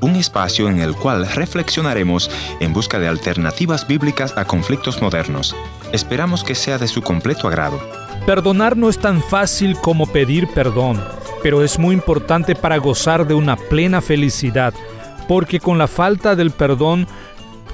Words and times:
Un 0.00 0.16
espacio 0.16 0.68
en 0.68 0.80
el 0.80 0.96
cual 0.96 1.28
reflexionaremos 1.28 2.28
en 2.58 2.72
busca 2.72 2.98
de 2.98 3.06
alternativas 3.06 3.86
bíblicas 3.86 4.36
a 4.36 4.46
conflictos 4.46 5.00
modernos. 5.00 5.54
Esperamos 5.92 6.42
que 6.42 6.56
sea 6.56 6.76
de 6.76 6.88
su 6.88 7.02
completo 7.02 7.46
agrado. 7.46 7.78
Perdonar 8.26 8.76
no 8.76 8.88
es 8.88 8.98
tan 8.98 9.22
fácil 9.22 9.76
como 9.76 10.06
pedir 10.06 10.48
perdón, 10.48 11.00
pero 11.40 11.62
es 11.62 11.78
muy 11.78 11.94
importante 11.94 12.56
para 12.56 12.78
gozar 12.78 13.28
de 13.28 13.34
una 13.34 13.54
plena 13.54 14.00
felicidad, 14.00 14.74
porque 15.28 15.60
con 15.60 15.78
la 15.78 15.86
falta 15.86 16.34
del 16.34 16.50
perdón, 16.50 17.06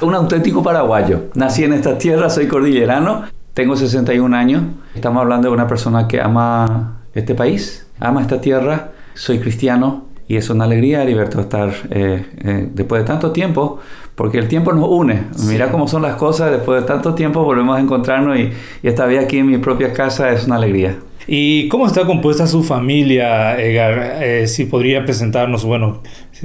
Un 0.00 0.14
auténtico 0.14 0.62
paraguayo. 0.62 1.24
Nací 1.34 1.64
en 1.64 1.72
esta 1.72 1.98
tierra, 1.98 2.30
soy 2.30 2.46
cordillerano, 2.46 3.24
tengo 3.52 3.74
61 3.74 4.36
años. 4.36 4.62
Estamos 4.94 5.20
hablando 5.20 5.48
de 5.48 5.54
una 5.54 5.66
persona 5.66 6.06
que 6.06 6.20
ama 6.20 7.00
este 7.14 7.34
país, 7.34 7.87
ama 8.00 8.20
esta 8.20 8.40
tierra, 8.40 8.92
soy 9.14 9.38
cristiano 9.38 10.08
y 10.28 10.36
es 10.36 10.50
una 10.50 10.64
alegría, 10.64 11.02
Heriberto, 11.02 11.40
estar 11.40 11.72
eh, 11.90 12.24
eh, 12.44 12.68
después 12.72 13.02
de 13.02 13.06
tanto 13.06 13.32
tiempo, 13.32 13.78
porque 14.14 14.36
el 14.36 14.46
tiempo 14.46 14.74
nos 14.74 14.86
une. 14.88 15.24
Mira 15.46 15.70
cómo 15.70 15.88
son 15.88 16.02
las 16.02 16.16
cosas, 16.16 16.50
después 16.50 16.82
de 16.82 16.86
tanto 16.86 17.14
tiempo 17.14 17.42
volvemos 17.42 17.78
a 17.78 17.80
encontrarnos 17.80 18.38
y, 18.38 18.50
y 18.82 18.88
esta 18.88 19.06
vez 19.06 19.24
aquí 19.24 19.38
en 19.38 19.46
mi 19.46 19.56
propia 19.56 19.94
casa 19.94 20.30
es 20.30 20.46
una 20.46 20.56
alegría. 20.56 20.98
¿Y 21.26 21.68
cómo 21.68 21.86
está 21.86 22.04
compuesta 22.04 22.46
su 22.46 22.62
familia, 22.62 23.58
Edgar? 23.58 24.22
Eh, 24.22 24.46
si 24.46 24.66
podría 24.66 25.02
presentarnos, 25.04 25.64
bueno, 25.64 26.02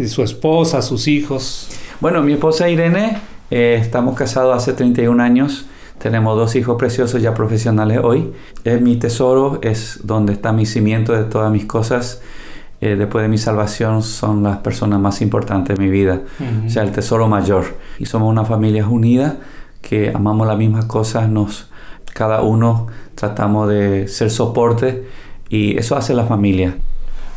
su 0.08 0.24
esposa, 0.24 0.82
sus 0.82 1.10
hijos. 1.10 1.70
Bueno, 2.00 2.22
mi 2.22 2.34
esposa 2.34 2.70
Irene, 2.70 3.18
estamos 3.50 4.16
casados 4.16 4.56
hace 4.56 4.74
31 4.74 5.22
años. 5.22 5.66
Tenemos 6.00 6.38
dos 6.38 6.56
hijos 6.56 6.78
preciosos 6.78 7.22
ya 7.22 7.34
profesionales 7.34 8.00
hoy. 8.04 8.34
Es 8.64 8.82
mi 8.82 8.98
tesoro, 8.98 9.60
es 9.62 10.00
donde 10.04 10.34
está 10.34 10.52
mi 10.52 10.66
cimiento 10.66 11.14
de 11.14 11.24
todas 11.24 11.52
mis 11.52 11.66
cosas. 11.66 12.22
Eh, 12.82 12.98
después 12.98 13.24
de 13.24 13.30
mi 13.30 13.38
salvación 13.38 14.04
son 14.04 14.44
las 14.44 14.58
personas 14.58 15.00
más 15.00 15.22
importantes 15.22 15.78
de 15.78 15.82
mi 15.82 15.90
vida, 15.90 16.22
o 16.66 16.70
sea, 16.70 16.84
el 16.84 16.92
tesoro 16.92 17.30
mayor. 17.30 17.78
Y 17.98 18.06
somos 18.06 18.30
una 18.30 18.44
familia 18.44 18.86
unida 18.86 19.38
que 19.82 20.12
amamos 20.14 20.46
las 20.46 20.58
mismas 20.58 20.84
cosas, 20.84 21.30
nos, 21.30 21.70
cada 22.14 22.42
uno 22.42 22.88
tratamos 23.16 23.70
de 23.70 24.10
ser 24.10 24.30
soporte 24.30 25.06
y 25.48 25.78
eso 25.78 25.96
hace 25.96 26.14
la 26.14 26.26
familia. 26.26 26.76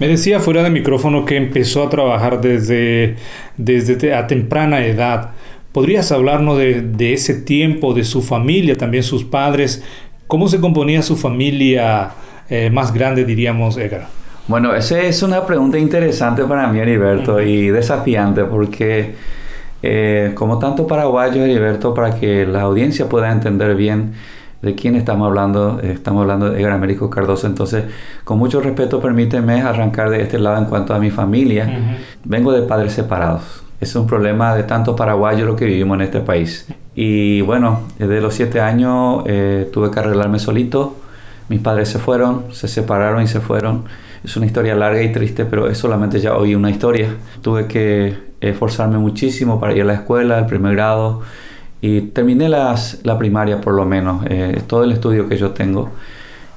Me 0.00 0.09
decía 0.09 0.41
fuera 0.41 0.62
de 0.62 0.71
micrófono 0.71 1.25
que 1.25 1.37
empezó 1.37 1.84
a 1.84 1.91
trabajar 1.91 2.41
desde, 2.41 3.17
desde 3.56 4.15
a 4.15 4.27
temprana 4.27 4.84
edad. 4.84 5.31
¿Podrías 5.76 6.10
hablarnos 6.10 6.56
de, 6.56 7.12
ese 7.12 7.34
tiempo, 7.34 7.92
de 7.92 8.03
su 8.03 8.22
familia, 8.22 8.78
también 8.78 9.03
sus 9.03 9.25
padres? 9.25 9.84
¿Cómo 10.26 10.48
se 10.48 10.59
componía 10.59 11.03
su 11.03 11.16
familia 11.16 12.12
eh, 12.48 12.70
más 12.70 12.94
grande, 12.94 13.26
diríamos, 13.26 13.76
Edgar? 13.76 14.06
Bueno, 14.48 14.75
esa 14.75 14.98
es 15.03 15.22
una 15.22 15.44
pregunta 15.44 15.76
interesante 15.76 16.44
para 16.44 16.69
mí, 16.69 16.78
Heriberto, 16.78 17.42
y 17.42 17.69
desafiante, 17.69 18.44
porque 18.44 19.16
eh, 19.82 20.31
como 20.32 20.59
tanto 20.59 20.87
paraguayo, 20.87 21.44
Heriberto, 21.44 21.93
para 21.93 22.19
que 22.19 22.47
la 22.47 22.62
audiencia 22.62 23.06
pueda 23.06 23.31
entender 23.31 23.76
bien 23.76 24.14
de 24.62 24.75
quién 24.75 24.97
estamos 24.97 25.27
hablando, 25.27 25.81
eh, 25.83 25.93
estamos 25.93 26.22
hablando 26.22 26.50
de 26.50 26.61
Edgar 26.61 26.72
Américo 26.72 27.11
Cardoso, 27.11 27.47
entonces, 27.47 27.84
con 28.25 28.39
mucho 28.39 28.61
respeto, 28.61 29.00
permíteme 29.00 29.62
arrancar 29.62 30.11
de 30.11 30.22
este 30.22 30.39
lado 30.39 30.59
en 30.59 30.65
cuanto 30.65 30.94
a 30.94 30.99
mi 30.99 31.11
familia. 31.11 31.99
Vengo 32.25 32.53
de 32.53 32.62
padres 32.62 32.93
separados 32.93 33.67
es 33.81 33.94
un 33.94 34.06
problema 34.06 34.55
de 34.55 34.62
tantos 34.62 34.97
paraguayos 34.97 35.47
lo 35.47 35.56
que 35.56 35.67
vivimos 35.67 35.97
en 35.97 36.03
este 36.03 36.21
país. 36.21 36.67
Y 36.94 37.43
bueno, 37.43 37.81
desde 37.99 38.21
los 38.21 38.34
siete 38.34 38.61
años 38.61 39.22
eh, 39.27 39.69
tuve 39.72 39.91
que 39.91 40.00
arreglarme 40.00 40.39
solito. 40.39 40.97
Mis 41.49 41.61
padres 41.61 41.88
se 41.88 41.99
fueron, 41.99 42.47
se 42.53 42.69
separaron 42.69 43.23
y 43.23 43.27
se 43.27 43.41
fueron. 43.41 43.84
Es 44.25 44.37
una 44.37 44.47
historia 44.47 44.75
larga 44.75 45.03
y 45.03 45.12
triste, 45.12 45.44
pero 45.44 45.69
es 45.69 45.78
solamente 45.78 46.21
ya 46.21 46.37
hoy 46.37 46.55
una 46.55 46.71
historia. 46.71 47.09
Tuve 47.43 47.67
que 47.67 48.17
esforzarme 48.41 48.99
muchísimo 48.99 49.61
para 49.61 49.75
ir 49.75 49.83
a 49.83 49.84
la 49.84 49.94
escuela, 49.94 50.38
el 50.38 50.47
primer 50.47 50.75
grado, 50.75 51.21
y 51.81 52.00
terminé 52.00 52.48
las, 52.48 53.00
la 53.04 53.19
primaria 53.19 53.60
por 53.60 53.75
lo 53.75 53.84
menos, 53.84 54.25
eh, 54.28 54.62
todo 54.66 54.84
el 54.84 54.92
estudio 54.92 55.28
que 55.28 55.37
yo 55.37 55.50
tengo. 55.50 55.91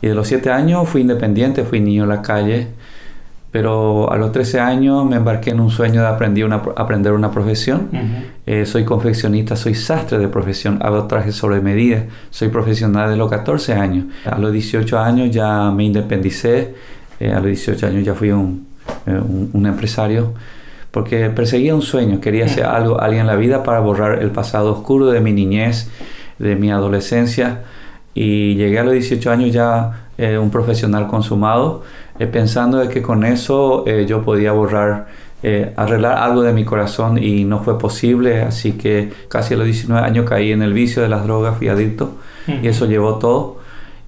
Y 0.02 0.08
de 0.08 0.16
los 0.16 0.28
siete 0.28 0.50
años 0.50 0.88
fui 0.88 1.02
independiente, 1.02 1.64
fui 1.66 1.80
niño 1.80 2.04
en 2.04 2.10
la 2.10 2.22
calle, 2.22 2.70
pero 3.52 4.12
a 4.12 4.18
los 4.18 4.32
13 4.32 4.60
años 4.60 5.06
me 5.06 5.16
embarqué 5.16 5.50
en 5.50 5.60
un 5.60 5.72
sueño 5.72 6.02
de 6.02 6.08
aprender 6.08 6.46
una, 6.46 6.62
aprender 6.76 7.14
una 7.14 7.32
profesión. 7.32 7.90
Eh, 8.46 8.66
soy 8.66 8.86
confeccionista, 8.86 9.56
soy 9.56 9.74
sastre 9.74 10.20
de 10.20 10.28
profesión, 10.28 10.78
hago 10.82 11.06
trajes 11.06 11.36
sobre 11.36 11.60
medida, 11.60 12.06
soy 12.30 12.50
profesional 12.50 13.10
de 13.10 13.18
los 13.18 13.30
14 13.30 13.74
años. 13.74 14.06
A 14.26 14.38
los 14.38 14.54
18 14.54 15.00
años 15.00 15.32
ya 15.32 15.72
me 15.72 15.84
independicé, 15.84 16.76
eh, 17.20 17.32
a 17.32 17.38
los 17.38 17.48
18 17.48 17.88
años 17.88 18.06
ya 18.06 18.14
fui 18.14 18.30
un, 18.32 18.68
eh, 19.08 19.20
un, 19.54 19.66
empresario, 19.66 20.34
porque 20.92 21.30
perseguía 21.30 21.76
un 21.76 21.82
sueño, 21.82 22.20
quería 22.20 22.46
hacer 22.46 22.66
algo, 22.66 23.00
alguien 23.00 23.22
en 23.22 23.28
la 23.28 23.36
vida 23.36 23.64
para 23.64 23.80
borrar 23.80 24.22
el 24.22 24.32
pasado 24.32 24.72
oscuro 24.72 25.08
de 25.08 25.22
mi 25.22 25.34
niñez, 25.34 25.90
de 26.40 26.56
mi 26.56 26.72
adolescencia, 26.72 27.64
y 28.14 28.56
llegué 28.56 28.80
a 28.80 28.84
los 28.84 28.94
18 28.94 29.32
años 29.32 29.52
ya 29.52 30.06
un 30.18 30.50
profesional 30.52 31.08
consumado 31.08 31.84
eh, 32.20 32.28
pensando 32.28 32.80
de 32.80 32.90
que 32.90 33.02
con 33.02 33.24
eso 33.24 33.86
eh, 33.88 34.06
yo 34.06 34.22
podía 34.22 34.52
borrar, 34.52 35.08
eh, 35.42 35.74
arreglar 35.78 36.18
algo 36.18 36.42
de 36.42 36.52
mi 36.52 36.66
corazón 36.66 37.18
y 37.18 37.46
no 37.46 37.60
fue 37.60 37.80
posible, 37.80 38.42
así 38.42 38.74
que 38.74 39.14
casi 39.30 39.54
a 39.54 39.58
los 39.58 39.66
19 39.66 40.06
años 40.06 40.30
caí 40.30 40.52
en 40.52 40.62
el 40.62 40.74
vicio 40.74 41.02
de 41.02 41.08
las 41.08 41.24
drogas, 41.24 41.58
fui 41.58 41.70
adicto 41.70 42.18
y 42.46 42.68
eso 42.68 42.86
llevó 42.86 43.16
todo. 43.16 43.59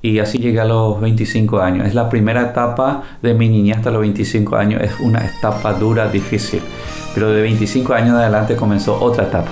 Y 0.03 0.17
así 0.17 0.39
llegué 0.39 0.59
a 0.59 0.65
los 0.65 0.99
25 0.99 1.59
años. 1.59 1.87
Es 1.87 1.93
la 1.93 2.09
primera 2.09 2.41
etapa 2.41 3.03
de 3.21 3.35
mi 3.35 3.49
niñez 3.49 3.77
hasta 3.77 3.91
los 3.91 4.01
25 4.01 4.55
años. 4.55 4.81
Es 4.81 4.99
una 4.99 5.23
etapa 5.23 5.73
dura, 5.73 6.07
difícil. 6.07 6.61
Pero 7.13 7.29
de 7.31 7.41
25 7.41 7.93
años 7.93 8.09
en 8.09 8.15
adelante 8.15 8.55
comenzó 8.55 8.99
otra 8.99 9.25
etapa. 9.25 9.51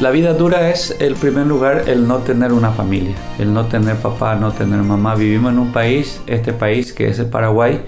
La 0.00 0.10
vida 0.10 0.32
dura 0.32 0.70
es, 0.70 0.96
el 1.00 1.14
primer 1.14 1.46
lugar, 1.46 1.88
el 1.88 2.06
no 2.06 2.18
tener 2.18 2.52
una 2.52 2.70
familia, 2.70 3.16
el 3.40 3.52
no 3.52 3.66
tener 3.66 3.96
papá, 3.96 4.36
no 4.36 4.52
tener 4.52 4.78
mamá. 4.78 5.16
Vivimos 5.16 5.52
en 5.52 5.58
un 5.58 5.72
país, 5.72 6.20
este 6.28 6.52
país 6.52 6.92
que 6.92 7.08
es 7.08 7.18
el 7.18 7.26
Paraguay. 7.26 7.80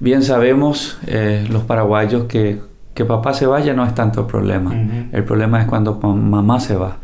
Bien 0.00 0.22
sabemos 0.22 0.98
eh, 1.06 1.46
los 1.50 1.62
paraguayos 1.62 2.24
que 2.24 2.60
que 2.96 3.04
papá 3.04 3.34
se 3.34 3.46
vaya 3.46 3.74
no 3.74 3.84
es 3.84 3.94
tanto 3.94 4.22
el 4.22 4.26
problema. 4.26 4.74
El 5.12 5.22
problema 5.22 5.60
es 5.60 5.68
cuando 5.68 5.96
mamá 6.00 6.58
se 6.60 6.76
va. 6.76 6.96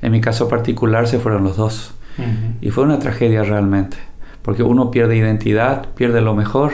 En 0.00 0.10
mi 0.10 0.22
caso 0.22 0.48
particular 0.48 1.06
se 1.06 1.18
fueron 1.18 1.44
los 1.44 1.58
dos. 1.58 1.94
Y 2.62 2.70
fue 2.70 2.84
una 2.84 2.98
tragedia 2.98 3.42
realmente. 3.42 3.98
Porque 4.40 4.62
uno 4.62 4.90
pierde 4.90 5.16
identidad, 5.16 5.88
pierde 5.94 6.22
lo 6.22 6.34
mejor 6.34 6.72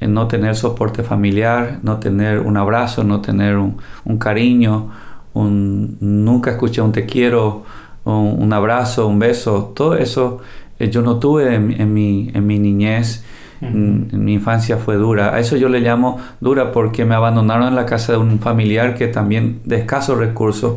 en 0.00 0.12
no 0.12 0.28
tener 0.28 0.54
soporte 0.54 1.02
familiar, 1.02 1.78
no 1.82 1.96
tener 1.96 2.40
un 2.40 2.58
abrazo, 2.58 3.04
no 3.04 3.22
tener 3.22 3.56
un, 3.56 3.78
un 4.04 4.18
cariño, 4.18 4.90
nunca 5.34 6.50
escuché 6.50 6.82
un 6.82 6.92
te 6.92 7.06
quiero, 7.06 7.64
un, 8.04 8.52
abrazo, 8.52 9.06
un 9.06 9.18
beso, 9.18 9.72
todo 9.74 9.96
eso 9.96 10.40
eh, 10.78 10.90
yo 10.90 11.00
no 11.00 11.18
tuve 11.18 11.54
en, 11.54 11.94
mi, 11.94 12.30
en 12.34 12.46
mi 12.46 12.58
niñez. 12.58 13.24
Mm, 13.60 14.16
mi 14.16 14.34
infancia 14.34 14.76
fue 14.76 14.96
dura. 14.96 15.34
A 15.34 15.40
eso 15.40 15.56
yo 15.56 15.68
le 15.68 15.80
llamo 15.80 16.18
dura 16.40 16.72
porque 16.72 17.04
me 17.04 17.14
abandonaron 17.14 17.68
en 17.68 17.74
la 17.74 17.86
casa 17.86 18.12
de 18.12 18.18
un 18.18 18.38
familiar 18.40 18.94
que 18.94 19.08
también 19.08 19.60
de 19.64 19.76
escasos 19.76 20.18
recursos. 20.18 20.76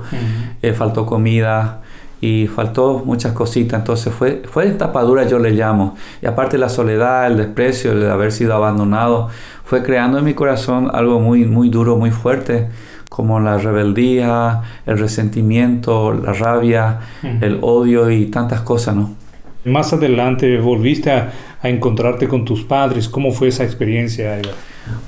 Eh, 0.61 0.73
faltó 0.73 1.05
comida, 1.05 1.81
y 2.19 2.47
faltó 2.47 3.03
muchas 3.05 3.33
cositas, 3.33 3.79
entonces 3.79 4.13
fue, 4.13 4.41
fue 4.49 4.71
tapadura 4.71 5.27
yo 5.27 5.39
le 5.39 5.51
llamo. 5.51 5.95
Y 6.21 6.25
aparte 6.25 6.57
la 6.57 6.69
soledad, 6.69 7.27
el 7.27 7.37
desprecio, 7.37 7.91
el 7.91 8.09
haber 8.09 8.31
sido 8.31 8.55
abandonado, 8.55 9.29
fue 9.63 9.83
creando 9.83 10.17
en 10.17 10.25
mi 10.25 10.33
corazón 10.33 10.89
algo 10.93 11.19
muy, 11.19 11.45
muy 11.45 11.69
duro, 11.69 11.95
muy 11.95 12.11
fuerte, 12.11 12.69
como 13.09 13.39
la 13.39 13.57
rebeldía, 13.57 14.61
el 14.85 14.97
resentimiento, 14.97 16.13
la 16.13 16.33
rabia, 16.33 16.99
el 17.41 17.59
odio 17.61 18.09
y 18.09 18.25
tantas 18.27 18.61
cosas, 18.61 18.95
¿no? 18.95 19.11
Más 19.65 19.91
adelante 19.91 20.59
volviste 20.59 21.11
a, 21.11 21.31
a 21.61 21.69
encontrarte 21.69 22.27
con 22.27 22.45
tus 22.45 22.63
padres, 22.63 23.07
¿cómo 23.07 23.31
fue 23.31 23.47
esa 23.47 23.63
experiencia? 23.63 24.39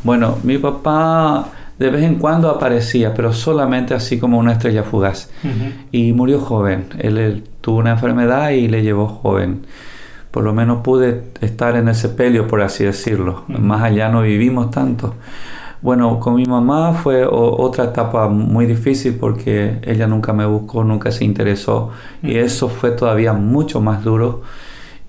Bueno, 0.03 0.37
mi 0.43 0.57
papá 0.57 1.51
de 1.79 1.89
vez 1.89 2.03
en 2.03 2.15
cuando 2.15 2.49
aparecía, 2.49 3.13
pero 3.13 3.31
solamente 3.31 3.93
así 3.93 4.19
como 4.19 4.37
una 4.37 4.51
estrella 4.51 4.83
fugaz. 4.83 5.31
Y 5.91 6.11
murió 6.11 6.39
joven. 6.39 6.87
Él, 6.99 7.43
tuvo 7.61 7.77
una 7.77 7.91
enfermedad 7.91 8.49
y 8.49 8.67
le 8.67 8.83
llevó 8.83 9.07
joven. 9.07 9.65
Por 10.31 10.43
lo 10.43 10.53
menos 10.53 10.81
pude 10.81 11.23
estar 11.39 11.75
en 11.77 11.87
el 11.87 11.95
sepelio, 11.95 12.47
por 12.47 12.61
así 12.61 12.83
decirlo. 12.83 13.43
Más 13.47 13.81
allá 13.81 14.09
no 14.09 14.21
vivimos 14.23 14.71
tanto. 14.71 15.15
Bueno, 15.81 16.19
con 16.19 16.35
mi 16.35 16.45
mamá 16.45 16.91
fue 16.91 17.25
otra 17.25 17.85
etapa 17.85 18.27
muy 18.27 18.65
difícil 18.65 19.15
porque 19.15 19.77
ella 19.83 20.07
nunca 20.07 20.33
me 20.33 20.45
buscó, 20.45 20.83
nunca 20.83 21.11
se 21.11 21.23
interesó. 21.23 21.91
Y 22.21 22.35
eso 22.35 22.67
fue 22.67 22.91
todavía 22.91 23.31
mucho 23.31 23.79
más 23.79 24.03
duro. 24.03 24.41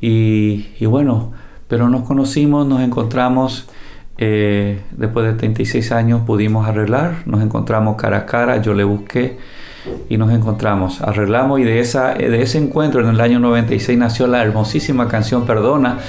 Y, 0.01 0.69
y 0.79 0.87
bueno, 0.87 1.33
pero 1.69 1.89
nos 1.89 2.03
conocimos, 2.03 2.67
nos 2.67 2.81
encontramos 2.81 3.69
eh, 4.23 4.81
después 4.91 5.25
de 5.25 5.33
36 5.33 5.93
años 5.93 6.21
pudimos 6.27 6.69
arreglar, 6.69 7.23
nos 7.25 7.41
encontramos 7.43 7.97
cara 7.97 8.19
a 8.19 8.27
cara, 8.27 8.61
yo 8.61 8.75
le 8.75 8.85
busqué 8.85 9.39
y 10.11 10.19
nos 10.19 10.31
encontramos, 10.31 11.01
arreglamos 11.01 11.59
y 11.59 11.63
de, 11.65 11.81
esa, 11.81 12.13
de 12.13 12.43
ese 12.43 12.59
encuentro 12.59 13.01
en 13.01 13.09
el 13.09 13.19
año 13.19 13.41
96 13.41 13.99
nació 13.99 14.27
la 14.27 14.43
hermosísima 14.43 15.09
canción 15.09 15.47
Perdona, 15.47 16.01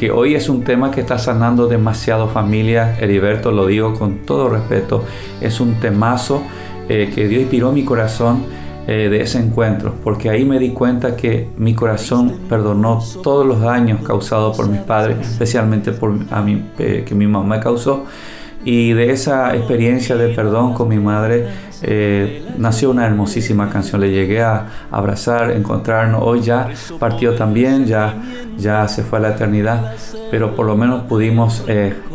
que 0.00 0.10
hoy 0.10 0.34
es 0.34 0.48
un 0.48 0.64
tema 0.64 0.90
que 0.90 1.02
está 1.02 1.18
sanando 1.18 1.66
demasiado 1.66 2.28
familia, 2.28 2.96
Heriberto 2.98 3.52
lo 3.52 3.66
digo 3.66 3.92
con 3.92 4.20
todo 4.20 4.48
respeto, 4.48 5.04
es 5.42 5.60
un 5.60 5.74
temazo 5.74 6.42
eh, 6.88 7.10
que 7.14 7.28
Dios 7.28 7.42
inspiró 7.42 7.70
mi 7.70 7.84
corazón 7.84 8.46
eh, 8.90 9.10
de 9.10 9.20
ese 9.20 9.38
encuentro, 9.38 9.96
porque 10.02 10.30
ahí 10.30 10.46
me 10.46 10.58
di 10.58 10.70
cuenta 10.70 11.14
que 11.14 11.50
mi 11.58 11.74
corazón 11.74 12.38
perdonó 12.48 13.00
todos 13.22 13.46
los 13.46 13.60
daños 13.60 14.00
causados 14.00 14.56
por 14.56 14.66
mis 14.66 14.80
padres, 14.80 15.18
especialmente 15.20 15.92
por 15.92 16.14
a 16.30 16.40
mí, 16.40 16.70
eh, 16.78 17.04
que 17.06 17.14
mi 17.14 17.26
mamá 17.26 17.60
causó. 17.60 18.06
Y 18.64 18.94
de 18.94 19.10
esa 19.10 19.54
experiencia 19.54 20.16
de 20.16 20.28
perdón 20.28 20.72
con 20.72 20.88
mi 20.88 20.98
madre 20.98 21.48
eh, 21.82 22.46
nació 22.56 22.90
una 22.90 23.04
hermosísima 23.04 23.68
canción. 23.68 24.00
Le 24.00 24.10
llegué 24.10 24.40
a 24.40 24.68
abrazar, 24.90 25.50
encontrarnos. 25.50 26.22
Hoy 26.24 26.40
ya 26.40 26.70
partió 26.98 27.34
también, 27.34 27.84
ya, 27.84 28.14
ya 28.56 28.88
se 28.88 29.02
fue 29.02 29.18
a 29.18 29.20
la 29.20 29.28
eternidad, 29.32 29.92
pero 30.30 30.56
por 30.56 30.64
lo 30.64 30.78
menos 30.78 31.02
pudimos 31.02 31.62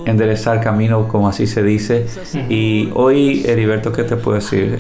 enderezar 0.08 0.60
camino, 0.60 1.08
como 1.08 1.30
así 1.30 1.46
se 1.46 1.62
dice. 1.62 2.08
Y 2.50 2.90
hoy, 2.96 3.44
Heriberto, 3.46 3.92
¿qué 3.92 4.04
te 4.04 4.16
puedo 4.16 4.38
decir? 4.38 4.80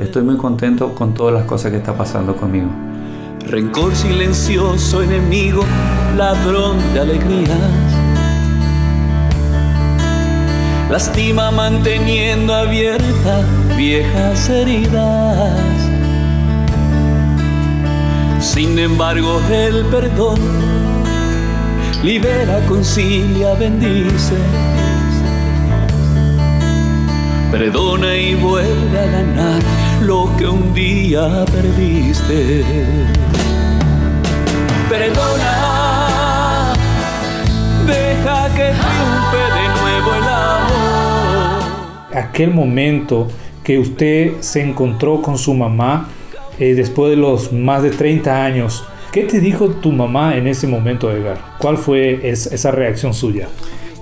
Estoy 0.00 0.22
muy 0.22 0.38
contento 0.38 0.94
con 0.94 1.12
todas 1.12 1.34
las 1.34 1.44
cosas 1.44 1.70
que 1.70 1.76
está 1.76 1.94
pasando 1.94 2.34
conmigo. 2.34 2.68
Rencor 3.46 3.94
silencioso, 3.94 5.02
enemigo, 5.02 5.62
ladrón 6.16 6.78
de 6.94 7.00
alegrías. 7.00 7.58
Lastima 10.88 11.50
manteniendo 11.50 12.54
abiertas 12.54 13.44
viejas 13.76 14.48
heridas. 14.48 15.60
Sin 18.40 18.78
embargo, 18.78 19.38
el 19.50 19.84
perdón 19.84 20.40
libera, 22.02 22.58
concilia, 22.66 23.52
bendice 23.52 24.34
perdona 27.50 28.14
y 28.14 28.34
vuelve 28.36 28.98
a 28.98 29.06
ganar 29.06 29.79
lo 30.02 30.30
que 30.36 30.46
un 30.46 30.72
día 30.74 31.44
perdiste. 31.52 32.64
Perdona, 34.88 36.72
deja 37.86 38.48
que 38.54 38.72
triunfe 38.72 39.42
de 39.56 39.68
nuevo 39.80 40.14
el 40.14 40.24
amor. 40.24 41.62
Aquel 42.14 42.52
momento 42.52 43.28
que 43.62 43.78
usted 43.78 44.40
se 44.40 44.62
encontró 44.62 45.22
con 45.22 45.38
su 45.38 45.54
mamá 45.54 46.08
eh, 46.58 46.74
después 46.74 47.10
de 47.10 47.16
los 47.16 47.52
más 47.52 47.82
de 47.82 47.90
30 47.90 48.44
años, 48.44 48.84
¿qué 49.12 49.24
te 49.24 49.38
dijo 49.40 49.68
tu 49.68 49.92
mamá 49.92 50.36
en 50.36 50.46
ese 50.46 50.66
momento, 50.66 51.10
Edgar? 51.10 51.38
¿Cuál 51.58 51.76
fue 51.76 52.20
esa 52.28 52.70
reacción 52.70 53.14
suya? 53.14 53.48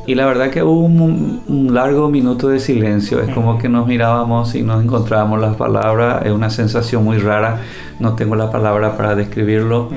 Y 0.08 0.14
la 0.14 0.24
verdad 0.24 0.48
que 0.48 0.62
hubo 0.62 0.86
un, 0.86 1.74
largo 1.74 2.08
minuto 2.08 2.48
de 2.48 2.60
silencio, 2.60 3.20
es 3.20 3.28
como 3.34 3.58
que 3.58 3.68
nos 3.68 3.86
mirábamos 3.86 4.54
y 4.54 4.62
nos 4.62 4.82
encontrábamos 4.82 5.38
las 5.38 5.54
palabras, 5.54 6.24
es 6.24 6.32
una 6.32 6.48
sensación 6.48 7.04
muy 7.04 7.18
rara, 7.18 7.60
no 8.00 8.14
tengo 8.14 8.34
la 8.34 8.50
palabra 8.50 8.96
para 8.96 9.14
describirlo. 9.14 9.90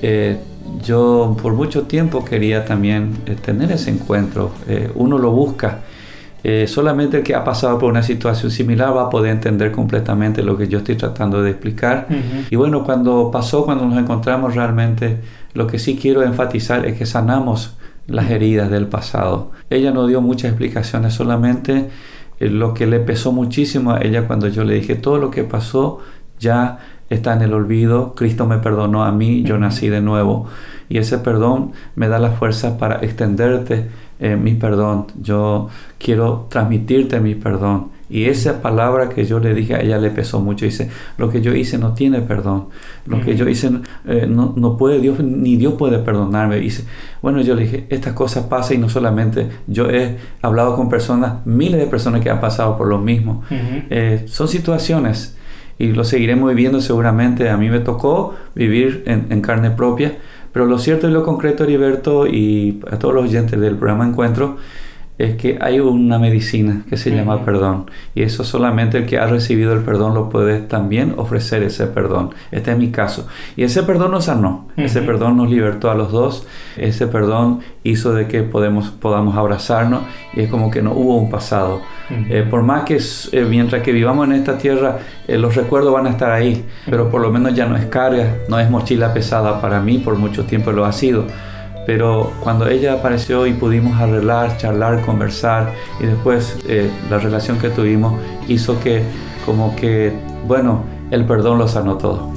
Eh, 0.00 0.38
yo 0.82 1.36
por 1.42 1.52
mucho 1.52 1.82
tiempo 1.82 2.24
quería 2.24 2.64
también 2.64 3.18
eh, 3.26 3.34
tener 3.34 3.70
ese 3.72 3.90
encuentro, 3.90 4.52
eh, 4.68 4.90
uno 4.94 5.18
lo 5.18 5.32
busca. 5.32 5.80
solamente 6.66 7.18
el 7.18 7.22
que 7.22 7.34
ha 7.34 7.44
pasado 7.44 7.78
por 7.78 7.90
una 7.90 8.02
situación 8.02 8.50
similar 8.50 8.96
va 8.96 9.02
a 9.02 9.10
poder 9.10 9.32
entender 9.32 9.70
completamente 9.70 10.42
lo 10.42 10.56
que 10.56 10.66
yo 10.66 10.78
estoy 10.78 10.96
tratando 10.96 11.42
de 11.42 11.50
explicar. 11.50 12.06
Y 12.48 12.56
bueno, 12.56 12.84
cuando 12.84 13.30
pasó, 13.30 13.66
cuando 13.66 13.84
nos 13.84 13.98
encontramos 13.98 14.54
realmente, 14.54 15.20
lo 15.52 15.66
que 15.66 15.78
sí 15.78 15.98
quiero 16.00 16.22
enfatizar 16.22 16.86
es 16.86 16.96
que 16.96 17.04
sanamos 17.04 17.76
las 18.06 18.30
heridas 18.30 18.70
del 18.70 18.86
pasado. 18.86 19.52
Ella 19.70 19.92
no 19.92 20.06
dio 20.06 20.20
muchas 20.20 20.50
explicaciones, 20.50 21.14
solamente 21.14 21.90
eh, 22.40 22.48
lo 22.48 22.74
que 22.74 22.86
le 22.86 23.00
pesó 23.00 23.32
muchísimo 23.32 23.92
a 23.92 24.00
ella 24.00 24.26
cuando 24.26 24.48
yo 24.48 24.64
le 24.64 24.74
dije 24.74 24.94
todo 24.94 25.18
lo 25.18 25.30
que 25.30 25.44
pasó 25.44 26.00
ya 26.38 26.78
está 27.08 27.34
en 27.34 27.42
el 27.42 27.52
olvido, 27.52 28.14
Cristo 28.14 28.46
me 28.46 28.58
perdonó 28.58 29.04
a 29.04 29.12
mí, 29.12 29.42
yo 29.42 29.58
nací 29.58 29.88
de 29.88 30.00
nuevo 30.00 30.46
y 30.88 30.98
ese 30.98 31.18
perdón 31.18 31.72
me 31.94 32.08
da 32.08 32.18
la 32.18 32.32
fuerza 32.32 32.78
para 32.78 32.96
extenderte 32.96 33.88
eh, 34.22 34.36
mi 34.36 34.54
perdón, 34.54 35.08
yo 35.20 35.68
quiero 35.98 36.46
transmitirte 36.48 37.20
mi 37.20 37.34
perdón 37.34 37.90
y 38.12 38.26
esa 38.26 38.60
palabra 38.60 39.08
que 39.08 39.24
yo 39.24 39.40
le 39.40 39.54
dije 39.54 39.74
a 39.74 39.80
ella 39.80 39.96
le 39.96 40.10
pesó 40.10 40.38
mucho. 40.38 40.66
Dice, 40.66 40.90
lo 41.16 41.30
que 41.30 41.40
yo 41.40 41.54
hice 41.54 41.78
no 41.78 41.94
tiene 41.94 42.20
perdón. 42.20 42.66
Lo 43.06 43.22
que 43.22 43.34
yo 43.34 43.48
hice 43.48 43.70
eh, 44.06 44.26
no, 44.28 44.52
no, 44.54 44.76
puede 44.76 45.00
Dios, 45.00 45.18
ni 45.20 45.56
Dios 45.56 45.74
puede 45.78 45.98
perdonarme. 45.98 46.56
Dice, 46.56 46.84
bueno, 47.22 47.40
yo 47.40 47.54
le 47.54 47.62
dije, 47.62 47.86
estas 47.88 48.12
cosas 48.12 48.44
pasan 48.44 48.76
y 48.76 48.80
no 48.80 48.90
solamente 48.90 49.48
yo 49.66 49.88
he 49.88 50.18
hablado 50.42 50.76
con 50.76 50.90
personas, 50.90 51.46
miles 51.46 51.80
de 51.80 51.86
personas 51.86 52.20
que 52.20 52.28
han 52.28 52.38
pasado 52.38 52.76
por 52.76 52.86
lo 52.86 52.98
mismo. 52.98 53.44
Eh, 53.88 54.24
son 54.26 54.46
situaciones 54.46 55.34
y 55.78 55.86
lo 55.86 56.04
seguiremos 56.04 56.50
viviendo 56.50 56.82
seguramente. 56.82 57.48
A 57.48 57.56
mí 57.56 57.70
me 57.70 57.80
tocó 57.80 58.34
vivir 58.54 59.04
en, 59.06 59.28
en 59.30 59.40
carne 59.40 59.70
propia, 59.70 60.18
pero 60.52 60.66
lo 60.66 60.78
cierto 60.78 61.08
y 61.08 61.12
lo 61.12 61.22
concreto, 61.22 61.64
Heriberto, 61.64 62.26
y 62.26 62.80
a 62.90 62.98
todos 62.98 63.14
los 63.14 63.24
oyentes 63.24 63.58
del 63.58 63.76
programa 63.76 64.06
Encuentro, 64.06 64.56
es 65.22 65.36
que 65.36 65.56
hay 65.60 65.78
una 65.78 66.18
medicina 66.18 66.82
que 66.90 66.96
se 66.96 67.10
llama 67.10 67.44
perdón. 67.44 67.88
Y 68.12 68.22
eso 68.22 68.42
solamente 68.42 68.98
el 68.98 69.06
que 69.06 69.18
ha 69.18 69.26
recibido 69.26 69.72
el 69.72 69.82
perdón 69.82 70.14
lo 70.14 70.28
puede 70.28 70.58
también 70.58 71.14
ofrecer 71.16 71.62
ese 71.62 71.86
perdón. 71.86 72.30
Este 72.50 72.72
es 72.72 72.78
mi 72.78 72.90
caso. 72.90 73.28
Y 73.56 73.62
ese 73.62 73.84
perdón 73.84 74.10
nos 74.10 74.24
sanó, 74.24 74.66
ese 74.76 75.00
perdón 75.00 75.36
nos 75.36 75.48
libertó 75.48 75.92
a 75.92 75.94
los 75.94 76.10
dos, 76.10 76.46
ese 76.76 77.06
perdón 77.06 77.60
hizo 77.84 78.12
de 78.14 78.26
que 78.26 78.42
podemos, 78.42 78.90
podamos 78.90 79.36
abrazarnos. 79.36 80.02
Y 80.34 80.40
es 80.40 80.50
como 80.50 80.72
que 80.72 80.82
no 80.82 80.92
hubo 80.92 81.16
un 81.16 81.30
pasado. 81.30 81.80
Eh, 82.10 82.44
por 82.48 82.62
más 82.62 82.82
que 82.82 82.98
eh, 83.32 83.46
mientras 83.48 83.82
que 83.82 83.92
vivamos 83.92 84.26
en 84.26 84.32
esta 84.32 84.58
tierra, 84.58 84.98
eh, 85.28 85.38
los 85.38 85.54
recuerdos 85.54 85.92
van 85.92 86.08
a 86.08 86.10
estar 86.10 86.32
ahí, 86.32 86.64
pero 86.90 87.08
por 87.08 87.20
lo 87.20 87.30
menos 87.30 87.54
ya 87.54 87.66
no 87.66 87.76
es 87.76 87.86
carga, 87.86 88.38
no 88.48 88.58
es 88.58 88.68
mochila 88.68 89.14
pesada 89.14 89.60
para 89.60 89.80
mí, 89.80 89.98
por 89.98 90.16
mucho 90.16 90.44
tiempo 90.44 90.72
lo 90.72 90.84
ha 90.84 90.92
sido 90.92 91.26
pero 91.86 92.32
cuando 92.42 92.68
ella 92.68 92.94
apareció 92.94 93.46
y 93.46 93.52
pudimos 93.52 94.00
arreglar, 94.00 94.56
charlar, 94.58 95.04
conversar 95.04 95.72
y 96.00 96.06
después 96.06 96.56
eh, 96.68 96.90
la 97.10 97.18
relación 97.18 97.58
que 97.58 97.70
tuvimos 97.70 98.14
hizo 98.48 98.78
que 98.80 99.02
como 99.44 99.74
que, 99.76 100.12
bueno, 100.46 100.84
el 101.10 101.24
perdón 101.24 101.58
lo 101.58 101.68
sanó 101.68 101.96
todo. 101.96 102.30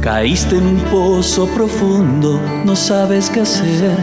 Caíste 0.00 0.56
en 0.56 0.66
un 0.66 0.80
pozo 0.90 1.46
profundo, 1.48 2.40
no 2.64 2.76
sabes 2.76 3.30
qué 3.30 3.40
hacer. 3.40 3.96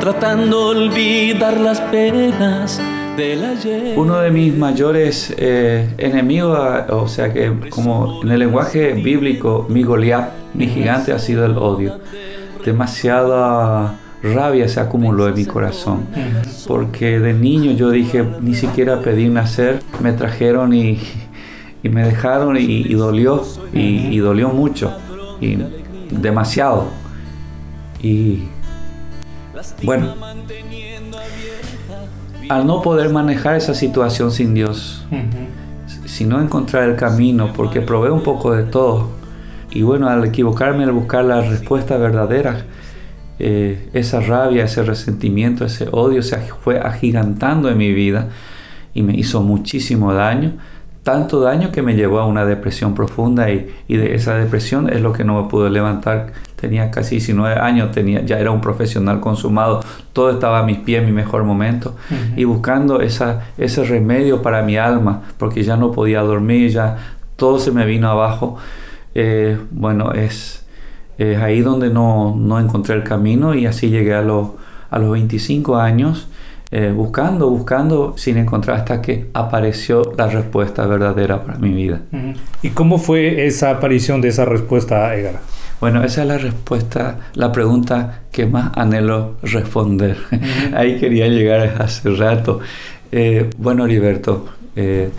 Tratando 0.00 0.74
de 0.74 0.80
olvidar 0.80 1.60
las 1.60 1.80
penas 1.80 2.80
Uno 3.96 4.20
de 4.20 4.30
mis 4.30 4.56
mayores 4.56 5.34
eh, 5.36 5.88
enemigos, 5.98 6.58
o 6.90 7.06
sea 7.08 7.32
que 7.32 7.52
como 7.68 8.22
en 8.22 8.30
el 8.30 8.38
lenguaje 8.38 8.94
bíblico, 8.94 9.66
mi 9.68 9.82
Goliat, 9.82 10.30
mi 10.54 10.66
gigante 10.66 11.12
ha 11.12 11.18
sido 11.18 11.44
el 11.44 11.58
odio. 11.58 12.00
Demasiada 12.64 13.98
rabia 14.22 14.68
se 14.68 14.80
acumuló 14.80 15.28
en 15.28 15.34
mi 15.34 15.44
corazón. 15.44 16.06
Porque 16.66 17.18
de 17.18 17.34
niño 17.34 17.72
yo 17.72 17.90
dije, 17.90 18.24
ni 18.40 18.54
siquiera 18.54 19.00
pedí 19.00 19.28
nacer, 19.28 19.80
me 20.00 20.12
trajeron 20.12 20.72
y, 20.72 20.98
me 21.82 22.04
dejaron 22.04 22.56
y, 22.56 22.94
dolió, 22.94 23.44
y, 23.72 24.16
dolió 24.18 24.48
mucho, 24.48 24.96
y 25.40 25.58
demasiado. 26.10 26.88
Y 28.02 28.44
bueno, 29.82 30.14
al 32.48 32.66
no 32.66 32.82
poder 32.82 33.10
manejar 33.10 33.56
esa 33.56 33.74
situación 33.74 34.30
sin 34.30 34.54
Dios, 34.54 35.06
si 36.04 36.24
no 36.24 36.40
encontrar 36.40 36.88
el 36.88 36.96
camino, 36.96 37.52
porque 37.52 37.80
probé 37.80 38.10
un 38.10 38.22
poco 38.22 38.52
de 38.52 38.64
todo, 38.64 39.08
y 39.70 39.82
bueno, 39.82 40.08
al 40.08 40.24
equivocarme, 40.24 40.84
al 40.84 40.92
buscar 40.92 41.24
la 41.24 41.40
respuesta 41.40 41.96
verdadera, 41.96 42.64
eh, 43.38 43.88
esa 43.92 44.20
rabia, 44.20 44.64
ese 44.64 44.82
resentimiento, 44.82 45.64
ese 45.64 45.88
odio 45.90 46.22
se 46.22 46.36
fue 46.38 46.78
agigantando 46.78 47.68
en 47.70 47.78
mi 47.78 47.92
vida 47.92 48.28
y 48.94 49.02
me 49.02 49.14
hizo 49.14 49.42
muchísimo 49.42 50.12
daño, 50.12 50.52
tanto 51.02 51.40
daño 51.40 51.72
que 51.72 51.82
me 51.82 51.94
llevó 51.94 52.20
a 52.20 52.26
una 52.26 52.44
depresión 52.44 52.94
profunda 52.94 53.50
y, 53.50 53.66
de 53.88 54.14
esa 54.14 54.34
depresión 54.36 54.88
es 54.92 55.00
lo 55.00 55.12
que 55.12 55.24
no 55.24 55.42
me 55.42 55.48
pudo 55.48 55.68
levantar. 55.68 56.32
Tenía 56.62 56.92
casi 56.92 57.16
19 57.16 57.58
años, 57.58 57.90
tenía, 57.90 58.24
ya 58.24 58.38
era 58.38 58.52
un 58.52 58.60
profesional 58.60 59.18
consumado, 59.18 59.80
todo 60.12 60.30
estaba 60.30 60.60
a 60.60 60.62
mis 60.62 60.78
pies 60.78 61.04
mi 61.04 61.10
mejor 61.10 61.42
momento 61.42 61.96
y 62.36 62.44
buscando 62.44 63.00
esa, 63.00 63.40
ese 63.58 63.82
remedio 63.82 64.42
para 64.42 64.62
mi 64.62 64.76
alma, 64.76 65.22
porque 65.38 65.64
ya 65.64 65.76
no 65.76 65.90
podía 65.90 66.20
dormir, 66.20 66.70
ya 66.70 66.98
todo 67.34 67.58
se 67.58 67.72
me 67.72 67.84
vino 67.84 68.08
abajo. 68.08 68.58
Eh, 69.16 69.58
bueno, 69.72 70.12
es, 70.12 70.64
es 71.18 71.36
ahí 71.38 71.62
donde 71.62 71.90
no, 71.90 72.36
no, 72.38 72.60
encontré 72.60 72.94
el 72.94 73.02
camino 73.02 73.56
y 73.56 73.66
así 73.66 73.90
llegué 73.90 74.14
a, 74.14 74.22
los 74.22 74.50
a 74.88 75.00
los 75.00 75.10
25 75.10 75.78
años 75.78 76.28
eh, 76.70 76.92
buscando, 76.94 77.50
buscando 77.50 78.14
sin 78.16 78.36
encontrar 78.36 78.76
hasta 78.76 79.02
que 79.02 79.30
apareció 79.34 80.12
la 80.16 80.28
respuesta 80.28 80.86
verdadera 80.86 81.42
para 81.42 81.58
mi 81.58 81.70
vida. 81.70 82.02
¿Y 82.62 82.68
cómo 82.68 82.98
fue 82.98 83.46
esa 83.46 83.70
aparición 83.70 84.20
de 84.20 84.28
esa 84.28 84.44
respuesta, 84.44 85.12
Edgar? 85.16 85.40
Bueno, 85.82 86.04
esa 86.04 86.22
es 86.22 86.28
la 86.28 86.38
respuesta, 86.38 87.18
la 87.34 87.50
pregunta 87.50 88.20
que 88.30 88.46
más 88.46 88.70
anhelo 88.76 89.34
responder. 89.42 90.16
Ahí 90.76 90.96
quería 91.00 91.26
llegar 91.26 91.82
hace 91.82 92.08
rato. 92.10 92.60
Eh, 93.10 93.50
bueno, 93.58 93.84
Heriberto, 93.86 94.46
eh, 94.76 95.10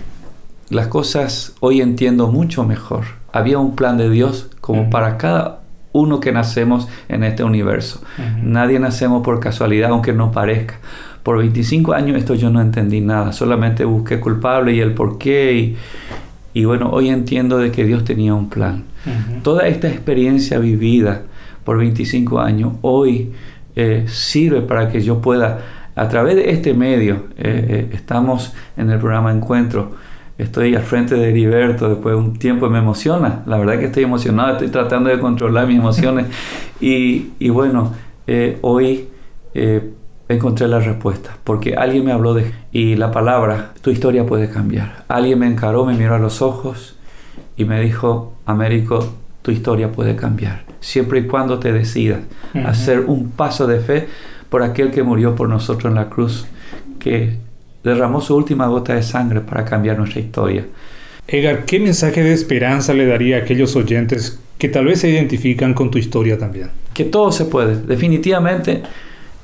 las 0.70 0.88
cosas 0.88 1.54
hoy 1.60 1.82
entiendo 1.82 2.30
mucho 2.32 2.64
mejor. 2.64 3.04
Había 3.34 3.60
un 3.60 3.76
plan 3.76 3.98
de 3.98 4.10
Dios 4.10 4.52
como 4.62 4.90
para 4.90 5.18
cada 5.18 5.64
uno 5.92 6.22
que 6.22 6.32
nacemos 6.32 6.88
en 7.10 7.26
este 7.26 7.44
universo. 7.44 8.02
Nadie 8.42 8.80
nacemos 8.80 9.22
por 9.22 9.42
casualidad, 9.42 9.90
aunque 9.90 10.14
no 10.14 10.32
parezca. 10.32 10.76
Por 11.24 11.40
25 11.40 11.92
años 11.92 12.16
esto 12.16 12.36
yo 12.36 12.50
no 12.50 12.62
entendí 12.62 13.02
nada, 13.02 13.34
solamente 13.34 13.84
busqué 13.84 14.22
culpable 14.22 14.74
y 14.74 14.80
el 14.80 14.94
por 14.94 15.18
qué. 15.18 15.54
Y, 15.58 15.78
y 16.54 16.64
bueno, 16.64 16.90
hoy 16.90 17.10
entiendo 17.10 17.58
de 17.58 17.70
que 17.70 17.84
Dios 17.84 18.06
tenía 18.06 18.34
un 18.34 18.48
plan. 18.50 18.93
Toda 19.44 19.68
esta 19.68 19.88
experiencia 19.88 20.60
vivida 20.60 21.24
por 21.64 21.78
25 21.78 22.40
años 22.40 22.74
hoy 22.82 23.34
eh, 23.76 24.06
sirve 24.08 24.62
para 24.62 24.90
que 24.90 25.02
yo 25.02 25.20
pueda, 25.20 25.60
a 25.96 26.08
través 26.08 26.36
de 26.36 26.52
este 26.52 26.74
medio, 26.74 27.28
eh, 27.38 27.66
eh, 27.70 27.90
estamos 27.94 28.54
en 28.78 28.90
el 28.92 29.00
programa 29.00 29.32
Encuentro, 29.32 29.92
estoy 30.38 30.76
al 30.76 30.84
frente 30.84 31.16
de 31.16 31.30
Heriberto 31.30 31.90
después 31.90 32.16
de 32.16 32.22
un 32.22 32.38
tiempo 32.38 32.70
me 32.70 32.80
emociona. 32.80 33.44
La 33.46 33.58
verdad 33.58 33.80
que 33.80 33.86
estoy 33.86 34.04
emocionado, 34.04 34.54
estoy 34.54 34.70
tratando 34.70 35.10
de 35.10 35.20
controlar 35.20 35.68
mis 35.68 35.78
emociones. 35.78 36.28
y, 36.82 37.32
y, 37.40 37.50
bueno, 37.50 37.94
hoy 38.62 39.08
encontré 40.30 40.68
la 40.68 40.80
respuesta, 40.80 41.38
porque 41.44 41.76
alguien 41.76 42.06
me 42.06 42.12
habló 42.12 42.34
de... 42.34 42.52
Y 42.72 42.96
la 42.96 43.12
palabra, 43.12 43.74
tu 43.82 43.90
historia 43.90 44.26
puede 44.26 44.50
cambiar. 44.50 45.06
Alguien 45.08 45.40
me 45.40 45.48
encaró, 45.48 45.86
me 45.86 45.96
miró 45.96 46.16
a 46.16 46.20
los 46.20 46.42
ojos 46.42 46.96
y 47.58 47.66
me 47.66 47.82
dijo, 47.82 48.34
Américo, 48.46 49.14
tu 49.42 49.52
historia 49.52 49.92
puede 49.92 50.16
cambiar, 50.16 50.64
siempre 50.80 51.20
y 51.20 51.28
cuando 51.28 51.60
te 51.60 51.72
decidas 51.72 52.22
hacer 52.66 53.02
un 53.02 53.30
paso 53.32 53.68
de 53.68 53.80
fe 53.80 54.08
por 54.50 54.64
aquel 54.64 54.92
que 54.92 55.04
murió 55.04 55.36
por 55.36 55.50
nosotros 55.50 55.92
en 55.92 55.96
la 55.96 56.10
cruz, 56.10 56.46
que 57.00 57.38
derramó 57.84 58.22
su 58.22 58.36
última 58.36 58.68
gota 58.68 58.94
de 58.94 59.04
sangre 59.04 59.42
para 59.42 59.66
cambiar 59.66 59.98
nuestra 59.98 60.22
historia. 60.22 60.66
Edgar, 61.28 61.66
¿qué 61.66 61.80
mensaje 61.80 62.24
de 62.24 62.34
esperanza 62.34 62.94
le 62.94 63.06
daría 63.06 63.38
a 63.38 63.40
aquellos 63.40 63.76
oyentes 63.76 64.40
que 64.58 64.70
tal 64.70 64.86
vez 64.86 65.00
se 65.00 65.10
identifican 65.10 65.74
con 65.74 65.90
tu 65.90 65.98
historia 65.98 66.38
también? 66.38 66.70
Que 66.94 67.06
todo 67.06 67.32
se 67.32 67.46
puede, 67.46 67.76
definitivamente. 67.78 68.84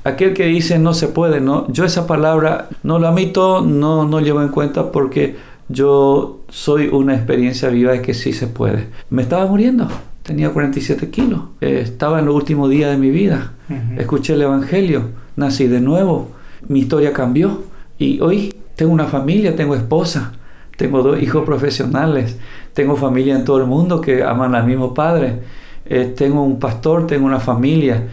Aquel 0.04 0.32
que 0.32 0.46
dice 0.46 0.78
no 0.78 0.94
se 0.94 1.08
puede, 1.08 1.40
no, 1.40 1.70
yo 1.70 1.84
esa 1.84 2.06
palabra 2.06 2.68
no 2.82 2.98
la 2.98 3.10
admito, 3.10 3.60
no, 3.60 4.06
no 4.06 4.20
llevo 4.20 4.40
en 4.40 4.48
cuenta 4.48 4.92
porque 4.92 5.36
yo 5.70 6.40
soy 6.48 6.88
una 6.88 7.14
experiencia 7.14 7.68
viva 7.68 7.92
de 7.92 8.02
que 8.02 8.12
sí 8.12 8.32
se 8.32 8.48
puede. 8.48 8.88
Me 9.08 9.22
estaba 9.22 9.46
muriendo, 9.46 9.88
tenía 10.22 10.50
47 10.50 11.10
kilos, 11.10 11.40
eh, 11.60 11.80
estaba 11.82 12.18
en 12.18 12.26
los 12.26 12.34
últimos 12.34 12.68
días 12.70 12.90
de 12.90 12.96
mi 12.96 13.10
vida, 13.10 13.52
escuché 13.96 14.34
el 14.34 14.42
Evangelio, 14.42 15.10
nací 15.36 15.68
de 15.68 15.80
nuevo, 15.80 16.30
mi 16.68 16.80
historia 16.80 17.12
cambió 17.12 17.62
y 17.98 18.20
hoy 18.20 18.56
tengo 18.74 18.92
una 18.92 19.06
familia, 19.06 19.54
tengo 19.54 19.76
esposa, 19.76 20.32
tengo 20.76 21.02
dos 21.02 21.22
hijos 21.22 21.44
profesionales, 21.44 22.36
tengo 22.74 22.96
familia 22.96 23.36
en 23.36 23.44
todo 23.44 23.58
el 23.58 23.66
mundo 23.66 24.00
que 24.00 24.24
aman 24.24 24.54
al 24.54 24.66
mismo 24.66 24.92
Padre, 24.92 25.40
eh, 25.86 26.12
tengo 26.16 26.42
un 26.42 26.58
pastor, 26.58 27.06
tengo 27.06 27.26
una 27.26 27.40
familia. 27.40 28.08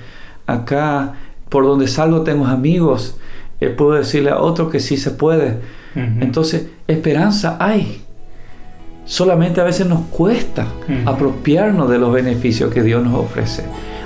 Acá, 0.46 1.14
por 1.50 1.66
donde 1.66 1.88
salgo, 1.88 2.22
tengo 2.22 2.46
amigos. 2.46 3.18
Eh, 3.60 3.70
puedo 3.70 3.94
decirle 3.94 4.30
a 4.30 4.40
otro 4.40 4.70
que 4.70 4.80
sí 4.80 4.98
se 4.98 5.12
puede. 5.12 5.60
Entonces, 5.96 6.68
esperanza 6.88 7.58
hay. 7.60 8.04
Solamente 9.06 9.62
a 9.62 9.64
veces 9.64 9.88
nos 9.88 10.02
cuesta 10.12 10.68
apropiarnos 11.06 11.90
de 11.90 11.98
los 11.98 12.14
beneficios 12.14 12.72
que 12.72 12.84
Dios 12.84 13.04
nos 13.04 13.16
ofrece. 13.16 13.64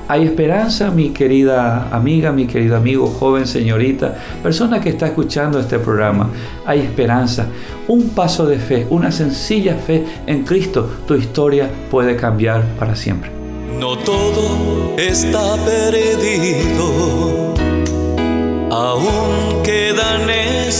Hay 0.07 0.25
esperanza, 0.25 0.91
mi 0.91 1.11
querida 1.11 1.87
amiga, 1.89 2.31
mi 2.31 2.45
querido 2.45 2.75
amigo, 2.75 3.07
joven, 3.07 3.47
señorita, 3.47 4.15
persona 4.43 4.81
que 4.81 4.89
está 4.89 5.07
escuchando 5.07 5.59
este 5.59 5.79
programa. 5.79 6.29
Hay 6.65 6.79
esperanza. 6.79 7.47
Un 7.87 8.09
paso 8.09 8.45
de 8.45 8.57
fe, 8.57 8.87
una 8.89 9.11
sencilla 9.11 9.75
fe 9.75 10.05
en 10.27 10.43
Cristo. 10.43 10.89
Tu 11.07 11.15
historia 11.15 11.69
puede 11.89 12.15
cambiar 12.15 12.63
para 12.77 12.95
siempre. 12.95 13.31
No 13.79 13.97
todo 13.97 14.95
está 14.97 15.55
perdido, 15.65 16.90